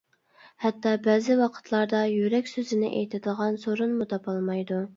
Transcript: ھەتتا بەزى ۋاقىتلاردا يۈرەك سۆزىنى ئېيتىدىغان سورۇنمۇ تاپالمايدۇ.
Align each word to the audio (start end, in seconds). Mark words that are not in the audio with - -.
ھەتتا 0.63 0.93
بەزى 1.07 1.35
ۋاقىتلاردا 1.41 2.01
يۈرەك 2.13 2.51
سۆزىنى 2.55 2.91
ئېيتىدىغان 2.95 3.63
سورۇنمۇ 3.69 4.13
تاپالمايدۇ. 4.15 4.85